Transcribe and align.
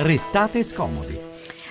Restate 0.00 0.62
scomodi. 0.62 1.17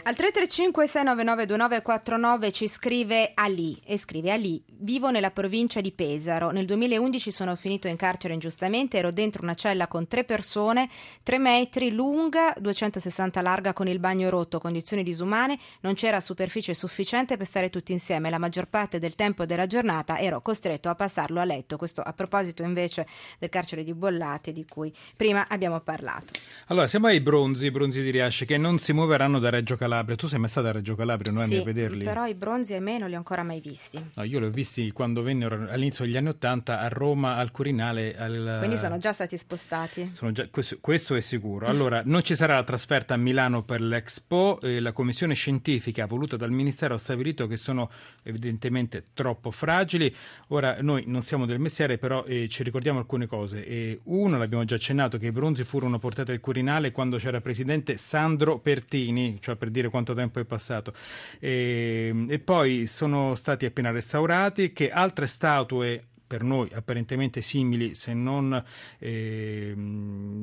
Al 0.07 0.15
335-699-2949 0.17 2.53
ci 2.53 2.69
scrive 2.69 3.31
Ali 3.33 3.77
e 3.83 3.97
scrive 3.97 4.31
Ali, 4.31 4.63
vivo 4.77 5.09
nella 5.09 5.31
provincia 5.31 5.81
di 5.81 5.91
Pesaro, 5.91 6.51
nel 6.51 6.65
2011 6.65 7.29
sono 7.29 7.57
finito 7.57 7.89
in 7.89 7.97
carcere 7.97 8.33
ingiustamente, 8.33 8.97
ero 8.97 9.11
dentro 9.11 9.43
una 9.43 9.53
cella 9.53 9.87
con 9.87 10.07
tre 10.07 10.23
persone, 10.23 10.87
3 11.23 11.37
metri 11.39 11.91
lunga, 11.91 12.55
260 12.57 13.41
larga 13.41 13.73
con 13.73 13.89
il 13.89 13.99
bagno 13.99 14.29
rotto, 14.29 14.59
condizioni 14.59 15.03
disumane, 15.03 15.59
non 15.81 15.93
c'era 15.93 16.21
superficie 16.21 16.73
sufficiente 16.73 17.35
per 17.35 17.45
stare 17.45 17.69
tutti 17.69 17.91
insieme, 17.91 18.29
la 18.29 18.37
maggior 18.37 18.69
parte 18.69 18.99
del 18.99 19.13
tempo 19.13 19.45
della 19.45 19.67
giornata 19.67 20.19
ero 20.19 20.39
costretto 20.39 20.87
a 20.87 20.95
passarlo 20.95 21.41
a 21.41 21.43
letto, 21.43 21.75
questo 21.75 22.01
a 22.01 22.13
proposito 22.13 22.63
invece 22.63 23.05
del 23.39 23.49
carcere 23.49 23.83
di 23.83 23.93
Bollate 23.93 24.53
di 24.53 24.65
cui 24.65 24.89
prima 25.17 25.47
abbiamo 25.49 25.81
parlato. 25.81 26.27
Allora, 26.67 26.87
siamo 26.87 27.07
ai 27.07 27.19
bronzi, 27.19 27.69
bronzi 27.71 28.01
di 28.01 28.09
Riasce 28.09 28.45
che 28.45 28.55
non 28.55 28.79
si 28.79 28.93
muoveranno 28.93 29.39
da 29.39 29.49
Reggio 29.49 29.75
Calabria 29.75 29.95
Calabria. 29.97 30.15
Tu 30.15 30.27
sei 30.27 30.39
mai 30.39 30.49
stata 30.49 30.69
a 30.69 30.71
Reggio 30.71 30.95
Calabria, 30.95 31.31
non 31.31 31.47
sì, 31.47 31.57
a 31.57 31.63
vederli? 31.63 32.03
però 32.03 32.25
i 32.25 32.35
bronzi 32.35 32.73
ahimè 32.73 32.99
non 32.99 33.09
li 33.09 33.15
ho 33.15 33.17
ancora 33.17 33.43
mai 33.43 33.59
visti. 33.59 34.03
No, 34.13 34.23
io 34.23 34.39
li 34.39 34.45
ho 34.45 34.49
visti 34.49 34.91
quando 34.91 35.21
vennero 35.23 35.67
all'inizio 35.69 36.05
degli 36.05 36.17
anni 36.17 36.29
Ottanta 36.29 36.79
a 36.79 36.87
Roma, 36.87 37.35
al 37.35 37.51
Quirinale. 37.51 38.15
Al... 38.17 38.57
Quindi 38.59 38.77
sono 38.77 38.97
già 38.97 39.13
stati 39.13 39.37
spostati? 39.37 40.11
Già, 40.31 40.47
questo, 40.49 40.77
questo, 40.79 41.15
è 41.15 41.21
sicuro. 41.21 41.67
Allora, 41.67 42.01
non 42.05 42.23
ci 42.23 42.35
sarà 42.35 42.55
la 42.55 42.63
trasferta 42.63 43.15
a 43.15 43.17
Milano 43.17 43.63
per 43.63 43.81
l'Expo. 43.81 44.59
Eh, 44.61 44.79
la 44.79 44.91
commissione 44.91 45.33
scientifica 45.33 46.05
voluta 46.05 46.37
dal 46.37 46.51
Ministero 46.51 46.93
ha 46.93 46.97
stabilito 46.97 47.47
che 47.47 47.57
sono 47.57 47.89
evidentemente 48.23 49.05
troppo 49.13 49.51
fragili. 49.51 50.13
Ora, 50.49 50.77
noi 50.81 51.03
non 51.07 51.23
siamo 51.23 51.45
del 51.45 51.59
mestiere, 51.59 51.97
però 51.97 52.23
eh, 52.25 52.47
ci 52.47 52.63
ricordiamo 52.63 52.99
alcune 52.99 53.25
cose. 53.25 53.65
Eh, 53.65 53.99
uno, 54.03 54.37
l'abbiamo 54.37 54.63
già 54.65 54.75
accennato, 54.75 55.17
che 55.17 55.27
i 55.27 55.31
bronzi 55.31 55.63
furono 55.63 55.97
portati 55.97 56.31
al 56.31 56.39
Quirinale 56.39 56.91
quando 56.91 57.17
c'era 57.17 57.41
presidente 57.41 57.97
Sandro 57.97 58.59
Pertini, 58.59 59.37
cioè 59.41 59.55
per 59.55 59.69
dire 59.69 59.86
quanto 59.89 60.13
tempo 60.13 60.39
è 60.39 60.45
passato. 60.45 60.93
E, 61.39 62.25
e 62.27 62.39
poi 62.39 62.87
sono 62.87 63.35
stati 63.35 63.65
appena 63.65 63.91
restaurati, 63.91 64.73
che 64.73 64.91
altre 64.91 65.27
statue 65.27 66.03
per 66.27 66.43
noi 66.43 66.69
apparentemente 66.73 67.41
simili, 67.41 67.95
se 67.95 68.13
non 68.13 68.61
eh, 68.99 69.73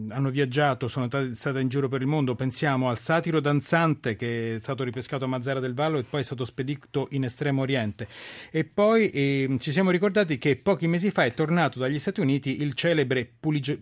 hanno 0.09 0.31
viaggiato, 0.31 0.89
sono 0.89 1.09
state 1.33 1.61
in 1.61 1.69
giro 1.69 1.89
per 1.89 2.01
il 2.01 2.07
mondo. 2.07 2.35
Pensiamo 2.35 2.89
al 2.89 2.99
satiro 2.99 3.41
danzante 3.41 4.17
che 4.17 4.57
è 4.57 4.59
stato 4.61 4.85
ripescato 4.85 5.25
a 5.25 5.29
Mazzara 5.29 5.61
del 5.61 5.75
Vallo 5.75 5.99
e 5.99 6.05
poi 6.05 6.21
è 6.21 6.25
stato 6.25 6.45
spedito 6.45 7.09
in 7.11 7.25
Estremo 7.25 7.63
Oriente. 7.63 8.09
E 8.51 8.65
poi 8.65 9.11
eh, 9.11 9.57
ci 9.59 9.73
siamo 9.73 9.91
ricordati 9.91 10.39
che 10.39 10.57
pochi 10.57 10.87
mesi 10.87 11.11
fa 11.11 11.25
è 11.25 11.35
tornato 11.35 11.79
dagli 11.79 11.99
Stati 11.99 12.21
Uniti 12.21 12.63
il 12.63 12.75
celebre 12.75 13.31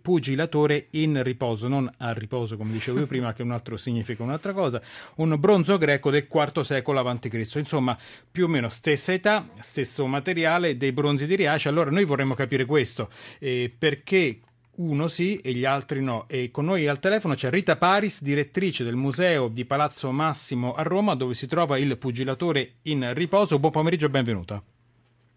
pugilatore 0.00 0.86
in 0.90 1.22
riposo, 1.22 1.68
non 1.68 1.90
a 1.98 2.12
riposo 2.12 2.56
come 2.56 2.72
dicevo 2.72 3.00
io 3.00 3.06
prima, 3.08 3.32
che 3.32 3.42
un 3.42 3.52
altro 3.52 3.76
significa 3.76 4.22
un'altra 4.22 4.52
cosa, 4.52 4.80
un 5.16 5.34
bronzo 5.38 5.78
greco 5.78 6.10
del 6.10 6.26
IV 6.30 6.60
secolo 6.60 7.00
a.C. 7.00 7.54
Insomma, 7.56 7.96
più 8.30 8.44
o 8.44 8.48
meno 8.48 8.68
stessa 8.68 9.12
età, 9.12 9.48
stesso 9.58 10.06
materiale 10.06 10.76
dei 10.76 10.92
bronzi 10.92 11.26
di 11.26 11.34
Riace. 11.34 11.68
Allora 11.68 11.90
noi 11.90 12.04
vorremmo 12.04 12.34
capire 12.34 12.64
questo, 12.64 13.08
eh, 13.38 13.72
perché 13.76 14.40
uno 14.82 15.06
sì 15.06 15.38
e 15.38 15.52
gli 15.52 15.64
altri 15.64 16.02
no. 16.02 16.26
E 16.28 16.50
con 16.50 16.64
noi 16.64 16.88
al 16.88 16.98
telefono 16.98 17.34
c'è 17.34 17.50
Rita 17.50 17.76
Paris, 17.76 18.22
direttrice 18.22 18.82
del 18.82 18.96
museo 18.96 19.48
di 19.48 19.64
Palazzo 19.64 20.10
Massimo 20.10 20.74
a 20.74 20.82
Roma, 20.82 21.14
dove 21.14 21.34
si 21.34 21.46
trova 21.46 21.78
il 21.78 21.96
pugilatore 21.96 22.74
in 22.82 23.14
riposo. 23.14 23.58
Buon 23.58 23.72
pomeriggio 23.72 24.06
e 24.06 24.10
benvenuta. 24.10 24.60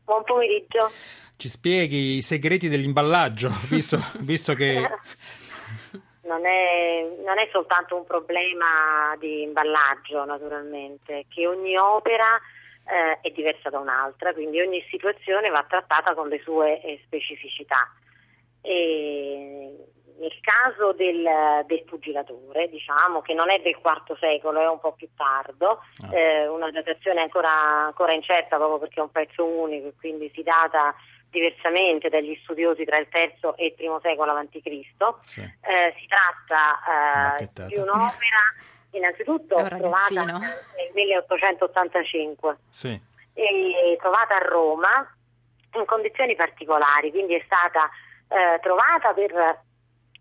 Buon 0.04 0.24
pomeriggio. 0.24 0.92
Ci 1.38 1.50
spieghi 1.50 2.18
i 2.18 2.22
segreti 2.22 2.70
dell'imballaggio, 2.70 3.50
visto, 3.70 3.98
visto 4.20 4.54
che... 4.54 4.82
Non 6.26 6.44
è, 6.44 7.06
non 7.24 7.38
è 7.38 7.48
soltanto 7.52 7.96
un 7.96 8.04
problema 8.04 9.16
di 9.20 9.44
imballaggio, 9.44 10.26
naturalmente, 10.26 11.26
che 11.30 11.46
ogni 11.46 11.78
opera 11.78 12.42
eh, 12.84 13.20
è 13.22 13.30
diversa 13.30 13.70
da 13.70 13.78
un'altra, 13.78 14.34
quindi 14.34 14.60
ogni 14.60 14.84
situazione 14.90 15.50
va 15.50 15.64
trattata 15.70 16.16
con 16.16 16.28
le 16.28 16.40
sue 16.40 16.82
eh, 16.82 17.00
specificità. 17.06 17.88
E 18.66 19.86
nel 20.18 20.40
caso 20.42 20.94
del, 20.94 21.28
del, 21.66 21.84
pugilatore, 21.84 22.70
diciamo 22.70 23.22
che 23.22 23.34
non 23.34 23.52
è 23.52 23.60
del 23.60 23.78
IV 23.78 24.18
secolo, 24.18 24.62
è 24.62 24.68
un 24.68 24.80
po' 24.80 24.94
più 24.94 25.10
tardo, 25.16 25.82
ah. 26.04 26.16
eh, 26.16 26.48
una 26.48 26.72
datazione 26.72 27.22
ancora, 27.22 27.52
ancora 27.52 28.14
incerta 28.14 28.56
proprio 28.56 28.80
perché 28.80 29.00
è 29.00 29.04
un 29.04 29.12
pezzo 29.12 29.46
unico 29.46 29.88
e 29.88 29.94
quindi 30.00 30.32
si 30.34 30.42
data 30.42 30.96
diversamente 31.30 32.10
dagli 32.10 32.38
studiosi 32.44 32.86
tra 32.86 32.98
il 32.98 33.08
III 33.12 33.54
e 33.56 33.76
il 33.78 33.86
I 33.86 34.00
secolo 34.02 34.32
a.C. 34.32 34.60
Sì. 35.26 35.42
Eh, 35.42 35.94
si 36.00 36.08
tratta 36.08 37.38
eh, 37.38 37.68
di 37.68 37.76
un'opera 37.76 38.56
innanzitutto 38.92 39.56
trovata 39.56 40.24
nel 40.24 40.92
1885 40.94 42.58
sì. 42.70 43.00
e 43.34 43.98
trovata 44.00 44.36
a 44.38 44.48
Roma 44.48 45.16
in 45.74 45.86
condizioni 45.86 46.36
particolari, 46.36 47.12
quindi 47.12 47.36
è 47.36 47.42
stata 47.46 47.90
eh, 48.28 48.60
trovata 48.62 49.14
per 49.14 49.60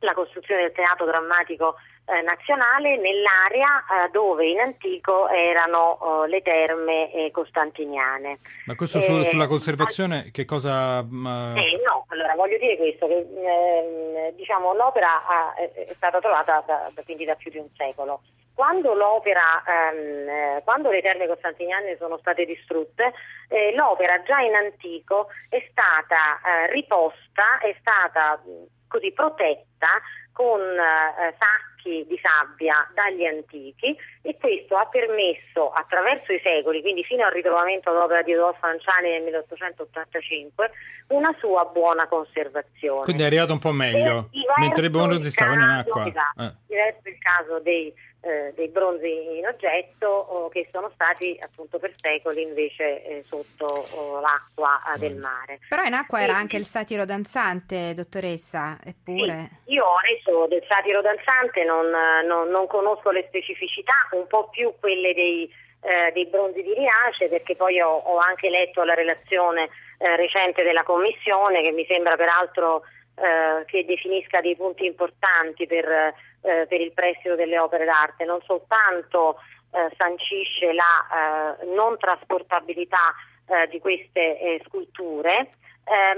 la 0.01 0.15
costruzione 0.15 0.63
del 0.63 0.73
teatro 0.73 1.07
drammatico 1.07 1.77
eh, 2.07 2.21
nazionale 2.21 2.99
nell'area 2.99 3.81
eh, 3.81 4.11
dove 4.11 4.47
in 4.47 4.61
antico 4.61 5.29
erano 5.29 5.97
oh, 6.01 6.25
le 6.27 6.43
terme 6.43 7.11
eh, 7.13 7.31
costantiniane. 7.31 8.41
Ma 8.67 8.75
questo 8.75 9.01
su, 9.01 9.13
eh, 9.13 9.25
sulla 9.25 9.47
conservazione 9.47 10.31
che 10.31 10.45
cosa... 10.45 11.01
Uh... 11.01 11.15
no, 11.15 12.05
allora 12.09 12.35
voglio 12.35 12.59
dire 12.59 12.77
questo, 12.77 13.07
che 13.07 13.27
ehm, 13.27 14.35
diciamo, 14.35 14.75
l'opera 14.75 15.27
ha, 15.27 15.55
è 15.55 15.87
stata 15.95 16.21
trovata 16.21 16.63
da, 16.67 16.91
da, 16.93 17.03
quindi 17.03 17.25
da 17.25 17.35
più 17.37 17.51
di 17.51 17.59
un 17.59 17.69
secolo. 17.75 18.21
Quando, 18.55 18.95
l'opera, 18.95 19.63
ehm, 19.67 20.29
eh, 20.29 20.63
quando 20.65 20.91
le 20.91 21.03
terme 21.03 21.27
costantiniane 21.27 21.97
sono 21.99 22.19
state 22.19 22.45
distrutte, 22.45 23.13
eh, 23.49 23.75
l'opera 23.75 24.23
già 24.23 24.39
in 24.39 24.55
antico 24.55 25.29
è 25.49 25.67
stata 25.71 26.39
eh, 26.39 26.73
riposta, 26.73 27.59
è 27.59 27.75
stata 27.81 28.41
così 28.87 29.13
protetta 29.13 29.89
con 30.33 30.61
eh, 30.61 31.35
sacchi 31.39 32.05
di 32.09 32.19
sabbia 32.21 32.89
dagli 32.95 33.25
antichi 33.25 33.97
e 34.23 34.37
questo 34.39 34.77
ha 34.77 34.87
permesso 34.87 35.71
attraverso 35.71 36.33
i 36.33 36.41
secoli, 36.43 36.81
quindi 36.81 37.05
fino 37.05 37.25
al 37.25 37.33
ritrovamento 37.33 37.93
dell'opera 37.93 38.23
di 38.23 38.35
Rodolfo 38.35 38.61
Fanciani 38.61 39.11
nel 39.11 39.23
1885, 39.23 40.71
una 41.09 41.35
sua 41.39 41.65
buona 41.67 42.09
conservazione. 42.09 43.05
Quindi 43.05 43.23
è 43.23 43.27
arrivato 43.27 43.53
un 43.53 43.59
po' 43.59 43.73
meglio, 43.73 44.29
mentre 44.59 44.87
i 44.87 44.91
bronzi 44.91 45.31
stavano 45.31 45.63
in 45.63 45.71
acqua. 45.71 46.07
Esatto, 46.07 46.43
eh. 46.43 46.53
Diverso 46.67 47.09
il 47.09 47.19
caso 47.19 47.61
dei 47.61 47.93
eh, 48.25 48.53
dei 48.55 48.69
bronzi 48.69 49.37
in 49.37 49.47
oggetto 49.47 50.07
oh, 50.07 50.49
che 50.49 50.69
sono 50.73 50.91
stati 50.95 51.37
appunto 51.41 51.79
per 51.79 51.93
secoli 51.97 52.43
invece 52.43 53.05
eh, 53.05 53.25
sotto 53.27 53.67
oh, 53.67 54.21
l'acqua 54.21 54.81
eh, 54.95 54.99
del 54.99 55.17
mare. 55.17 55.61
Però 55.69 55.83
in 55.83 55.93
acqua 55.93 56.23
era 56.23 56.35
anche 56.35 56.57
il 56.57 56.65
satiro 56.65 57.05
danzante, 57.05 57.93
dottoressa, 57.95 58.79
eppure... 58.83 59.51
Sì, 59.65 59.75
io 59.75 59.85
adesso 59.97 60.47
del 60.47 60.65
satiro 60.67 61.03
danzante 61.03 61.65
non, 61.65 61.91
non, 62.27 62.49
non, 62.49 62.67
conosco 62.67 63.11
le 63.11 63.25
specificità, 63.29 64.09
un 64.13 64.27
po' 64.27 64.49
più 64.49 64.73
quelle 64.81 65.13
dei, 65.13 65.51
eh, 65.83 66.11
dei 66.13 66.27
bronzi 66.27 66.63
di 66.63 66.73
Riace 66.73 67.29
perché 67.29 67.55
poi 67.57 67.81
ho, 67.81 67.91
ho 67.91 68.19
anche 68.19 68.49
letto 68.49 68.83
la 68.85 68.95
relazione 68.95 69.69
eh, 69.99 70.17
recente 70.17 70.63
della 70.63 70.83
Commissione 70.83 71.63
che 71.63 71.73
mi 71.73 71.85
sembra 71.87 72.17
peraltro 72.17 72.83
eh, 73.15 73.65
che 73.67 73.85
definisca 73.85 74.41
dei 74.41 74.57
punti 74.57 74.87
importanti 74.87 75.67
per, 75.67 75.89
eh, 75.89 76.67
per, 76.69 76.81
il 76.81 76.93
prestito 76.93 77.35
delle 77.35 77.59
opere 77.59 77.85
d'arte, 77.85 78.25
non 78.25 78.41
soltanto 78.43 79.37
eh, 79.71 79.91
sancisce 79.97 80.73
la 80.73 81.57
eh, 81.61 81.67
non 81.75 81.97
trasportabilità 81.99 83.15
eh, 83.47 83.69
di 83.69 83.79
queste 83.81 84.61
sculture, 84.67 85.51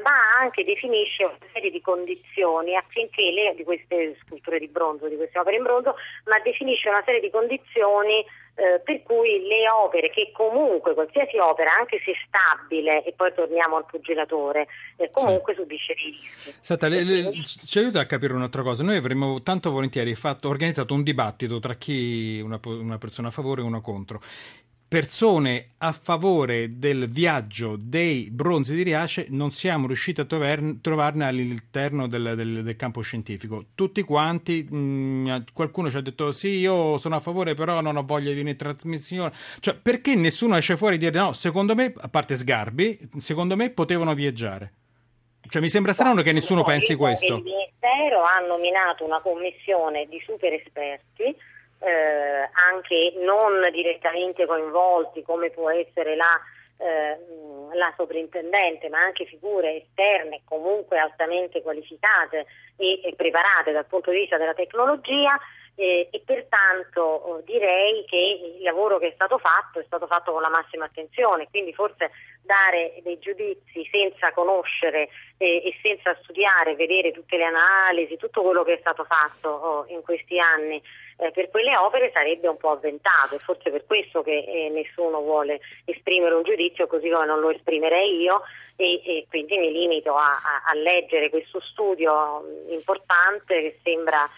ma 0.05 0.39
anche 0.41 0.63
definisce 0.63 1.25
una 1.25 1.39
serie 1.53 1.73
di 1.73 1.81
condizioni 1.81 2.77
affinché 2.77 3.33
le, 3.33 3.53
di 3.57 3.65
queste 3.65 4.17
sculture 4.23 4.61
di 4.61 4.69
bronzo, 4.69 5.09
di 5.09 5.17
queste 5.17 5.41
opere 5.41 5.57
in 5.57 5.65
bronzo, 5.65 5.97
ma 6.27 6.39
definisce 6.39 6.89
una 6.89 7.03
serie 7.05 7.19
di 7.21 7.31
condizioni 7.31 8.25
eh, 8.59 8.81
per 8.83 9.03
cui 9.03 9.45
le 9.47 9.69
opere 9.69 10.09
che 10.11 10.31
comunque, 10.33 10.95
qualsiasi 10.95 11.37
opera, 11.37 11.73
anche 11.75 12.01
se 12.05 12.15
stabile, 12.27 13.05
e 13.05 13.13
poi 13.13 13.35
torniamo 13.35 13.77
al 13.77 13.87
pugilatore, 13.87 14.69
eh, 14.97 15.11
comunque 15.11 15.53
sì. 15.55 15.61
subisce 15.61 15.95
dei 15.95 16.05
rischi. 16.05 16.55
Senta, 16.61 16.89
le, 16.89 17.03
le, 17.03 17.33
ci 17.43 17.79
aiuta 17.79 18.01
a 18.01 18.07
capire 18.07 18.33
un'altra 18.33 18.63
cosa. 18.63 18.83
Noi 18.83 18.97
avremmo 18.97 19.43
tanto 19.43 19.71
volentieri 19.71 20.15
fatto, 20.15 20.49
organizzato 20.49 20.95
un 20.95 21.03
dibattito 21.03 21.59
tra 21.59 21.75
chi, 21.75 22.41
una, 22.41 22.59
una 22.65 22.99
persona 22.99 23.29
a 23.29 23.33
favore 23.33 23.61
e 23.61 23.65
una 23.65 23.81
contro 23.81 24.21
persone 24.89 25.71
a 25.79 25.93
favore 25.93 26.79
del 26.79 27.09
viaggio 27.09 27.77
dei 27.77 28.31
bronzi 28.31 28.75
di 28.75 28.83
Riace 28.83 29.27
non 29.31 29.51
siamo 29.51 29.89
riusciti 29.89 30.21
a 30.21 30.25
trovar- 30.25 30.81
trovarne 30.81 31.27
all'interno 31.27 32.07
del, 32.07 32.35
del, 32.37 32.63
del, 32.63 32.77
campo 32.77 33.01
scientifico. 33.01 33.67
Tutti 33.75 34.03
quanti, 34.03 34.67
mh, 34.69 34.77
mm, 34.77 35.37
qualcuno 35.53 35.91
ci 35.91 35.97
ha 35.97 36.01
detto 36.01 36.31
sì, 36.31 36.59
io 36.59 36.99
sono 36.99 37.17
a 37.17 37.21
favore, 37.21 37.55
però 37.55 37.81
non 37.81 37.97
ho 37.97 38.05
voglia 38.05 38.31
di 38.31 38.37
venire 38.37 38.57
trasmissione. 38.57 39.33
Cioè, 39.59 39.75
perché 39.75 40.15
nessuno 40.15 40.57
esce 40.57 40.77
fuori 40.77 40.95
e 40.95 40.99
dire 40.99 41.19
no, 41.19 41.33
secondo 41.33 41.75
me, 41.75 41.93
a 41.97 42.09
parte 42.09 42.37
Sgarbi, 42.37 43.11
secondo 43.17 43.57
me 43.57 43.71
potevano 43.71 44.15
viaggiare. 44.15 44.73
Cioè, 45.49 45.63
mi 45.63 45.69
sembra 45.69 45.93
strano 45.93 46.23
che 46.23 46.33
nessuno 46.33 46.63
pensi 46.63 46.95
questo. 46.95 47.37
Il 47.37 47.43
Ministero 47.43 48.23
ha 48.23 48.39
nominato 48.47 49.05
una 49.05 49.21
commissione 49.21 50.07
di 50.07 50.21
super 50.25 50.53
esperti 50.53 51.37
eh, 51.81 52.49
anche 52.53 53.13
non 53.19 53.69
direttamente 53.73 54.47
coinvolti 54.47 55.23
come 55.23 55.51
può 55.51 55.71
essere 55.71 56.17
la, 56.17 56.41
eh, 56.79 57.19
la 57.75 57.93
sovrintendente, 57.97 58.89
ma 58.89 59.01
anche 59.01 59.27
figure 59.27 59.77
esterne 59.77 60.43
comunque 60.45 60.99
altamente 60.99 61.63
qualificate 61.63 62.47
e, 62.77 63.01
e 63.03 63.15
preparate 63.15 63.73
dal 63.73 63.87
punto 63.87 64.11
di 64.11 64.21
vista 64.21 64.37
della 64.37 64.55
tecnologia, 64.55 65.39
eh, 65.77 66.09
e 66.11 66.23
pertanto 66.25 67.03
oh, 67.03 67.41
direi 67.45 68.05
che 68.07 68.57
il 68.57 68.63
lavoro 68.63 68.99
che 68.99 69.09
è 69.09 69.13
stato 69.15 69.39
fatto 69.39 69.79
è 69.79 69.85
stato 69.85 70.07
fatto 70.07 70.33
con 70.33 70.41
la 70.41 70.49
massima 70.49 70.87
attenzione, 70.87 71.49
quindi 71.51 71.73
forse 71.75 72.11
dare 72.43 72.95
dei 73.03 73.19
giudizi 73.19 73.87
senza 73.91 74.33
conoscere 74.33 75.09
eh, 75.37 75.63
e 75.65 75.79
senza 75.83 76.17
studiare, 76.23 76.77
vedere 76.77 77.13
tutte 77.13 77.37
le 77.37 77.45
analisi, 77.45 78.17
tutto 78.17 78.43
quello 78.43 78.65
che 78.65 78.75
è 78.75 78.79
stato 78.81 79.05
fatto 79.05 79.49
oh, 79.49 79.87
in 79.89 80.03
questi 80.03 80.39
anni 80.39 80.83
eh, 81.19 81.31
per 81.31 81.51
quelle 81.51 81.77
opere 81.77 82.11
sarebbe 82.13 82.49
un 82.49 82.57
po' 82.57 82.71
avventato 82.71 83.35
e 83.35 83.39
forse 83.39 83.71
per 83.71 83.87
questo 83.87 84.23
che 84.23 84.45
eh, 84.47 84.69
nessuno 84.71 85.21
vuole 85.21 85.61
esprimere 85.85 86.35
un 86.35 86.43
giudizio 86.43 86.87
così 86.87 87.09
come 87.09 87.27
non 87.27 87.41
lo 87.41 87.51
esprimerei 87.51 88.21
io 88.21 88.43
e, 88.77 89.01
e 89.05 89.27
quindi 89.29 89.57
mi 89.57 89.73
limito 89.73 90.15
a, 90.15 90.27
a, 90.27 90.71
a 90.71 90.75
leggere 90.75 91.31
questo 91.31 91.61
studio 91.61 92.43
mm, 92.43 92.73
importante 92.73 93.63
che 93.63 93.79
sembra 93.83 94.29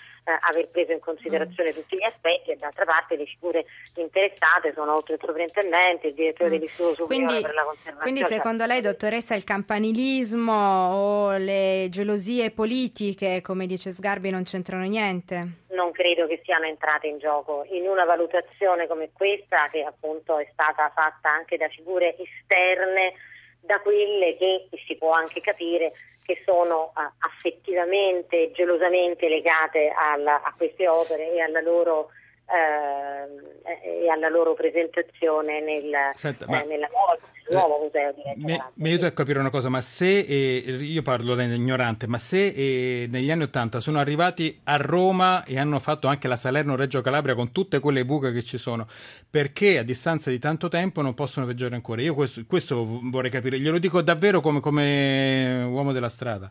aver 0.40 0.69
preso 0.69 0.92
in 0.92 1.00
considerazione 1.00 1.70
mm. 1.70 1.72
tutti 1.72 1.96
gli 1.96 2.04
aspetti 2.04 2.50
e 2.50 2.56
d'altra 2.56 2.84
parte 2.84 3.16
le 3.16 3.26
figure 3.26 3.64
interessate 3.94 4.72
sono 4.75 4.94
oltre 4.94 5.14
il 5.14 5.20
sovrintendente, 5.25 6.08
il 6.08 6.14
direttore 6.14 6.48
mm. 6.48 6.52
dell'Istituto 6.52 6.94
Superiore 6.94 7.26
quindi, 7.26 7.42
per 7.42 7.54
la 7.54 7.62
Conservazione. 7.62 8.02
Quindi 8.02 8.34
secondo 8.34 8.66
lei, 8.66 8.80
dottoressa, 8.80 9.34
il 9.34 9.44
campanilismo 9.44 10.52
o 10.52 11.36
le 11.36 11.86
gelosie 11.90 12.50
politiche, 12.50 13.40
come 13.42 13.66
dice 13.66 13.92
Sgarbi, 13.92 14.30
non 14.30 14.44
c'entrano 14.44 14.84
niente? 14.84 15.66
Non 15.70 15.92
credo 15.92 16.26
che 16.26 16.40
siano 16.44 16.66
entrate 16.66 17.06
in 17.06 17.19
gioco 17.19 17.64
in 17.70 17.86
una 17.86 18.04
valutazione 18.04 18.86
come 18.86 19.10
questa 19.12 19.69
che 19.70 19.82
appunto 19.82 20.38
è 20.38 20.48
stata 20.52 20.90
fatta 20.94 21.30
anche 21.30 21.56
da 21.56 21.69
figure 21.69 22.16
esterne 22.19 23.14
da 23.60 23.80
quelle 23.80 24.36
che 24.36 24.69
si 24.86 24.96
può 24.96 25.12
anche 25.12 25.40
capire 25.40 25.92
che 26.28 26.42
sono 26.44 26.92
uh, 26.94 27.00
affettivamente, 27.20 28.50
gelosamente 28.52 29.30
legate 29.30 29.90
alla, 29.96 30.42
a 30.42 30.52
queste 30.54 30.86
opere 30.86 31.32
e 31.32 31.40
alla 31.40 31.62
loro 31.62 32.10
eh, 32.49 34.05
e 34.05 34.09
alla 34.09 34.29
loro 34.29 34.55
presentazione 34.55 35.61
nel, 35.61 35.93
Senta, 36.15 36.47
eh, 36.47 36.65
nella 36.65 36.89
nuova, 36.91 37.19
nuovo 37.50 37.85
museo 37.85 38.12
di 38.12 38.23
Reggio 38.25 38.47
Mi, 38.47 38.62
mi 38.75 38.89
aiuta 38.89 39.06
a 39.06 39.12
capire 39.12 39.39
una 39.39 39.50
cosa, 39.50 39.69
ma 39.69 39.81
se, 39.83 40.21
eh, 40.21 40.61
io 40.81 41.03
parlo 41.03 41.35
da 41.35 41.43
ignorante, 41.43 42.06
ma 42.06 42.17
se 42.19 42.47
eh, 42.47 43.06
negli 43.09 43.31
anni 43.31 43.43
Ottanta 43.43 43.81
sono 43.81 43.99
arrivati 43.99 44.61
a 44.65 44.77
Roma 44.77 45.45
e 45.45 45.59
hanno 45.59 45.79
fatto 45.79 46.09
anche 46.09 46.29
la 46.29 46.37
Salerno-Reggio 46.37 47.03
Calabria 47.03 47.35
con 47.35 47.53
tutte 47.53 47.81
quelle 47.81 48.05
buche 48.05 48.33
che 48.33 48.43
ci 48.43 48.56
sono, 48.56 48.87
perché 49.31 49.79
a 49.79 49.83
distanza 49.83 50.31
di 50.31 50.39
tanto 50.39 50.69
tempo 50.69 51.03
non 51.03 51.15
possono 51.15 51.45
viaggiare 51.45 51.75
ancora? 51.75 52.00
Io 52.00 52.15
questo, 52.15 52.43
questo 52.47 52.85
vorrei 53.03 53.31
capire, 53.31 53.59
glielo 53.59 53.79
dico 53.79 54.00
davvero 54.00 54.41
come, 54.41 54.61
come 54.61 55.65
uomo 55.69 55.93
della 55.93 56.09
strada. 56.09 56.50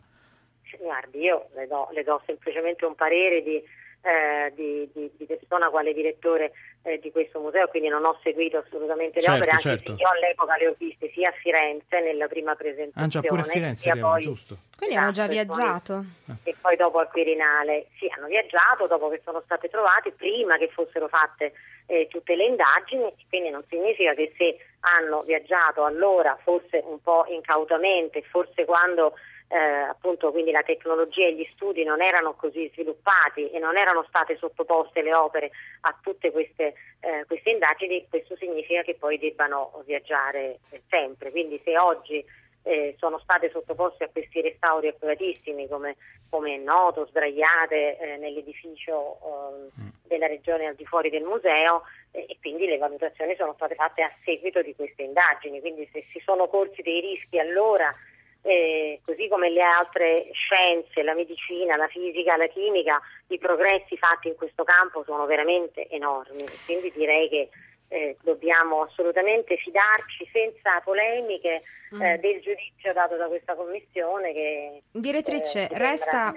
Guardi, 0.78 1.18
io 1.18 1.48
le 1.54 1.66
do, 1.66 1.88
le 1.92 2.02
do 2.02 2.22
semplicemente 2.24 2.84
un 2.86 2.94
parere 2.94 3.42
di 3.42 3.62
eh, 4.02 4.52
di, 4.54 4.88
di, 4.92 5.10
di, 5.16 5.24
persona 5.26 5.68
quale 5.70 5.92
direttore 5.92 6.52
eh, 6.82 6.98
di 6.98 7.10
questo 7.10 7.40
museo, 7.40 7.66
quindi 7.68 7.88
non 7.88 8.04
ho 8.04 8.18
seguito 8.22 8.58
assolutamente 8.58 9.16
le 9.16 9.22
certo, 9.22 9.36
opere, 9.36 9.50
anche 9.50 9.62
certo. 9.62 9.96
se 9.96 10.00
io 10.00 10.08
all'epoca 10.08 10.56
le 10.56 10.68
ho 10.68 10.74
viste 10.78 11.10
sia 11.10 11.30
a 11.30 11.32
Firenze 11.32 12.00
nella 12.00 12.26
prima 12.26 12.54
presentazione, 12.54 13.06
ah, 13.06 13.08
già, 13.08 13.20
pure 13.20 13.40
a 13.40 13.44
Firenze, 13.44 13.82
sia 13.82 13.96
poi, 13.96 14.22
giusto. 14.22 14.56
Quindi 14.76 14.96
hanno 14.96 15.10
già 15.10 15.26
viaggiato? 15.26 15.92
E 15.98 16.04
poi, 16.26 16.36
e 16.44 16.56
poi 16.60 16.76
dopo 16.76 16.98
al 16.98 17.08
Quirinale, 17.10 17.86
sì, 17.98 18.06
hanno 18.16 18.26
viaggiato 18.26 18.86
dopo 18.86 19.08
che 19.08 19.20
sono 19.24 19.42
state 19.44 19.68
trovate, 19.68 20.12
prima 20.12 20.56
che 20.56 20.68
fossero 20.68 21.08
fatte 21.08 21.52
eh, 21.86 22.06
tutte 22.08 22.36
le 22.36 22.44
indagini, 22.44 23.12
quindi 23.28 23.50
non 23.50 23.64
significa 23.68 24.14
che 24.14 24.32
se 24.36 24.58
hanno 24.80 25.22
viaggiato 25.22 25.84
allora, 25.84 26.38
forse 26.42 26.82
un 26.84 27.00
po' 27.02 27.24
incautamente, 27.28 28.22
forse 28.22 28.64
quando 28.64 29.14
eh, 29.48 29.56
appunto 29.56 30.30
quindi 30.30 30.50
la 30.50 30.62
tecnologia 30.62 31.26
e 31.26 31.34
gli 31.34 31.48
studi 31.54 31.82
non 31.82 32.02
erano 32.02 32.34
così 32.34 32.70
sviluppati 32.72 33.50
e 33.50 33.58
non 33.58 33.76
erano 33.76 34.04
state 34.06 34.36
sottoposte 34.36 35.02
le 35.02 35.14
opere 35.14 35.50
a 35.82 35.98
tutte 36.00 36.30
queste, 36.30 36.74
eh, 37.00 37.24
queste 37.26 37.50
indagini, 37.50 38.06
questo 38.08 38.36
significa 38.36 38.82
che 38.82 38.94
poi 38.94 39.18
debbano 39.18 39.82
viaggiare 39.86 40.58
sempre. 40.88 41.30
Quindi 41.30 41.60
se 41.64 41.78
oggi 41.78 42.24
eh, 42.62 42.94
sono 42.98 43.18
state 43.20 43.50
sottoposte 43.50 44.04
a 44.04 44.08
questi 44.10 44.42
restauri 44.42 44.88
accuratissimi 44.88 45.66
come, 45.66 45.96
come 46.28 46.56
è 46.56 46.58
noto, 46.58 47.06
sdraiate 47.06 47.96
eh, 47.96 48.16
nell'edificio 48.18 49.18
eh, 49.22 49.90
della 50.06 50.26
regione 50.26 50.66
al 50.66 50.74
di 50.74 50.84
fuori 50.84 51.08
del 51.08 51.22
museo 51.22 51.84
eh, 52.10 52.26
e 52.28 52.36
quindi 52.40 52.66
le 52.66 52.76
valutazioni 52.76 53.34
sono 53.36 53.54
state 53.54 53.74
fatte 53.74 54.02
a 54.02 54.12
seguito 54.24 54.60
di 54.60 54.74
queste 54.74 55.04
indagini, 55.04 55.60
quindi 55.60 55.88
se 55.90 56.04
si 56.12 56.20
sono 56.22 56.48
corsi 56.48 56.82
dei 56.82 57.00
rischi 57.00 57.38
allora 57.38 57.94
eh, 58.42 59.00
così 59.04 59.28
come 59.28 59.50
le 59.50 59.62
altre 59.62 60.28
scienze, 60.32 61.02
la 61.02 61.14
medicina, 61.14 61.76
la 61.76 61.88
fisica, 61.88 62.36
la 62.36 62.46
chimica, 62.46 63.00
i 63.28 63.38
progressi 63.38 63.96
fatti 63.96 64.28
in 64.28 64.36
questo 64.36 64.64
campo 64.64 65.02
sono 65.04 65.26
veramente 65.26 65.88
enormi. 65.88 66.44
Quindi 66.64 66.92
direi 66.94 67.28
che 67.28 67.48
eh, 67.88 68.16
dobbiamo 68.22 68.82
assolutamente 68.82 69.56
fidarci 69.56 70.28
senza 70.30 70.80
polemiche 70.84 71.62
mm. 71.94 72.02
eh, 72.02 72.18
del 72.18 72.40
giudizio 72.40 72.92
dato 72.92 73.16
da 73.16 73.26
questa 73.26 73.54
commissione 73.54 74.32
che 74.32 74.80
direttrice 74.90 75.68
eh, 75.68 75.78
resta, 75.78 76.32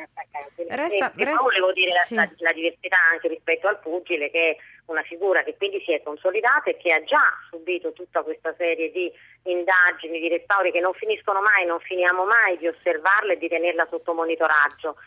resta, 0.69 1.11
e, 1.11 1.25
resta 1.25 1.41
volevo 1.41 1.73
dire 1.73 1.91
sì. 2.05 2.15
la, 2.15 2.29
la, 2.37 2.53
diversità 2.53 2.95
anche 3.11 3.27
rispetto 3.27 3.67
al 3.67 3.79
pugile 3.79 4.31
che 4.31 4.51
è 4.51 4.57
una 4.91 5.01
figura 5.03 5.43
che 5.43 5.55
quindi 5.55 5.81
si 5.85 5.93
è 5.93 6.01
consolidata 6.03 6.69
e 6.69 6.77
che 6.77 6.91
ha 6.91 7.03
già 7.03 7.23
subito 7.49 7.93
tutta 7.93 8.21
questa 8.21 8.53
serie 8.57 8.91
di 8.91 9.11
indagini, 9.43 10.19
di 10.19 10.27
restauri 10.27 10.71
che 10.71 10.79
non 10.79 10.93
finiscono 10.93 11.41
mai, 11.41 11.65
non 11.65 11.79
finiamo 11.79 12.25
mai 12.25 12.57
di 12.57 12.67
osservarla 12.67 13.33
e 13.33 13.37
di 13.37 13.47
tenerla 13.47 13.87
sotto 13.89 14.13
monitoraggio 14.13 14.97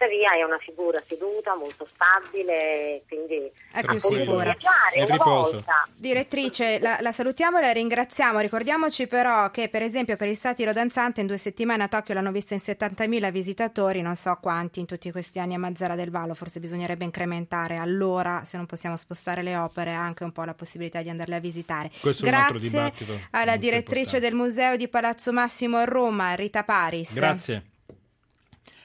tuttavia 0.00 0.32
è 0.32 0.42
una 0.42 0.58
figura 0.58 0.98
seduta, 1.06 1.54
molto 1.56 1.86
stabile, 1.92 3.02
quindi 3.06 3.50
è 3.70 3.82
più 3.82 3.98
sicura. 3.98 4.56
È 4.94 5.16
volta. 5.16 5.86
Direttrice, 5.94 6.78
la, 6.80 6.96
la, 7.00 7.12
salutiamo 7.12 7.58
e 7.58 7.60
la 7.60 7.72
ringraziamo. 7.72 8.40
Ricordiamoci 8.40 9.06
però 9.06 9.50
che 9.50 9.68
per 9.68 9.82
esempio 9.82 10.16
per 10.16 10.28
il 10.28 10.38
Satiro 10.38 10.72
Danzante 10.72 11.20
in 11.20 11.26
due 11.26 11.36
settimane 11.36 11.82
a 11.82 11.88
Tokyo 11.88 12.14
l'hanno 12.14 12.32
vista 12.32 12.54
in 12.54 12.60
70.000 12.64 13.30
visitatori, 13.30 14.00
non 14.00 14.16
so 14.16 14.38
quanti 14.40 14.80
in 14.80 14.86
tutti 14.86 15.12
questi 15.12 15.38
anni 15.38 15.54
a 15.54 15.58
Mazzara 15.58 15.94
del 15.94 16.10
Valo, 16.10 16.32
forse 16.32 16.60
bisognerebbe 16.60 17.04
incrementare 17.04 17.76
allora, 17.76 18.42
se 18.46 18.56
non 18.56 18.64
possiamo 18.64 18.96
spostare 18.96 19.42
le 19.42 19.56
opere, 19.56 19.92
anche 19.92 20.24
un 20.24 20.32
po' 20.32 20.44
la 20.44 20.54
possibilità 20.54 21.02
di 21.02 21.10
andarle 21.10 21.36
a 21.36 21.40
visitare. 21.40 21.90
Questo 22.00 22.24
Grazie 22.24 22.92
alla 23.32 23.56
direttrice 23.56 24.16
importante. 24.16 24.20
del 24.20 24.34
Museo 24.34 24.76
di 24.76 24.88
Palazzo 24.88 25.30
Massimo 25.32 25.76
a 25.76 25.84
Roma, 25.84 26.32
Rita 26.34 26.64
Paris. 26.64 27.12
Grazie. 27.12 27.64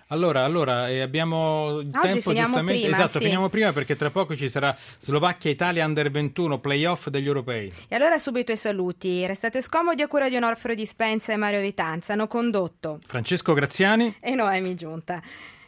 Allora, 0.10 0.44
allora 0.44 0.88
eh, 0.88 1.02
abbiamo 1.02 1.80
il 1.80 1.88
Oggi 1.88 2.10
tempo 2.10 2.32
giustamente. 2.32 2.82
prima, 2.82 2.96
esatto, 2.96 3.18
sì. 3.18 3.24
finiamo 3.24 3.50
prima 3.50 3.74
perché 3.74 3.96
tra 3.96 4.12
poco 4.12 4.36
ci 4.36 4.50
sarà 4.50 4.76
Slovacchia-Italia 5.00 5.84
Under 5.84 6.12
21, 6.12 6.60
playoff 6.60 7.08
degli 7.08 7.26
europei. 7.26 7.74
E 7.88 7.96
allora 7.96 8.20
subito 8.20 8.52
i 8.52 8.58
saluti. 8.58 9.26
Restate 9.26 9.62
scomodi 9.62 10.04
a 10.04 10.08
cura 10.08 10.30
di 10.30 10.36
Onofrio 10.36 10.76
Dispensa 10.76 11.34
e 11.34 11.38
Mario 11.38 11.62
Vitanza. 11.62 12.14
Hanno 12.14 12.28
condotto 12.28 13.00
Francesco 13.06 13.54
Graziani 13.54 14.16
e 14.20 14.36
Noemi 14.36 14.76
Giunta. 14.76 15.22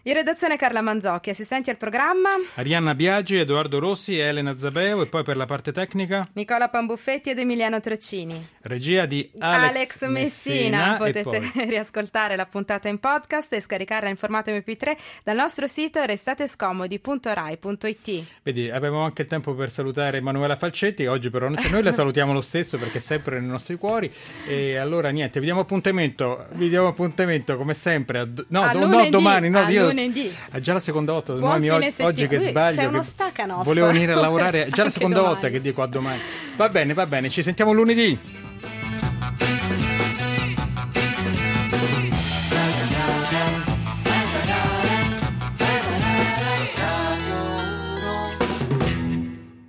In 0.08 0.14
redazione 0.14 0.56
Carla 0.56 0.80
Manzocchi, 0.80 1.32
assistenti 1.32 1.70
al 1.70 1.76
programma 1.76 2.30
Arianna 2.54 2.96
Biagi, 2.96 3.40
Edoardo 3.40 3.78
Rossi, 3.78 4.18
Elena 4.18 4.58
Zabeo 4.58 5.02
e 5.02 5.08
poi 5.08 5.22
per 5.24 5.36
la 5.36 5.46
parte 5.46 5.74
tecnica 5.74 6.30
Nicola 6.32 6.70
Pambuffetti 6.70 7.32
ed 7.32 7.40
Emiliano 7.40 7.82
Treccini. 7.82 8.48
Regia 8.62 9.06
di 9.06 9.30
Alex, 9.38 9.70
Alex 9.70 10.08
Messina. 10.08 10.78
Messina 10.78 10.96
Potete 10.96 11.24
poi... 11.24 11.52
riascoltare 11.68 12.38
la 12.38 12.46
puntata 12.46 12.88
in 12.88 13.00
podcast 13.00 13.52
e 13.52 13.60
scaricarla 13.60 14.08
in 14.08 14.16
formato 14.16 14.50
MP3 14.50 14.96
dal 15.26 15.36
nostro 15.36 15.68
sito 15.68 16.02
restatescomodi.rai.it. 16.02 18.24
Vedi, 18.44 18.70
avevamo 18.70 19.04
anche 19.04 19.24
il 19.24 19.28
tempo 19.28 19.56
per 19.56 19.70
salutare 19.70 20.20
Emanuela 20.20 20.56
Falcetti, 20.56 21.06
oggi 21.06 21.30
però 21.30 21.50
non 21.50 21.58
c'è. 21.58 21.68
Noi 21.68 21.84
la 21.84 21.92
salutiamo 21.92 22.32
lo 22.32 22.40
stesso 22.40 22.78
perché 22.78 23.00
è 23.00 23.02
sempre 23.02 23.42
nei 23.42 23.50
nostri 23.50 23.76
cuori. 23.76 24.10
E 24.48 24.78
allora 24.78 25.10
niente, 25.10 25.42
vi 25.42 25.48
diamo 25.48 25.60
appuntamento, 25.60 26.46
vi 26.52 26.70
diamo 26.70 26.88
appuntamento 26.88 27.58
come 27.58 27.74
sempre. 27.74 28.20
A 28.20 28.28
no, 28.48 28.72
do- 28.72 28.88
no, 28.88 29.10
domani, 29.10 29.50
no, 29.50 29.68
io 29.68 29.96
lunedì. 29.98 30.36
È 30.51 30.60
già 30.60 30.74
la 30.74 30.80
seconda 30.80 31.12
volta, 31.13 31.34
fine 31.36 31.94
oggi, 32.00 32.27
che 32.27 32.38
Lui- 32.38 32.50
sbaglio. 32.50 32.75
sei 32.80 32.86
uno 32.86 33.04
stacanoff. 33.04 33.63
Volevo 33.63 33.88
venire 33.88 34.12
a 34.13 34.16
lavorare, 34.16 34.66
è 34.66 34.70
già 34.70 34.84
la 34.84 34.89
seconda 34.92 35.18
domani. 35.18 35.34
volta 35.36 35.50
che 35.50 35.62
dico 35.62 35.82
a 35.82 35.88
domani. 35.88 36.20
Va 36.56 36.70
bene, 36.70 36.94
va 36.94 37.06
bene, 37.06 37.30
ci 37.30 37.42
sentiamo 37.42 37.72
lunedì. 37.74 38.18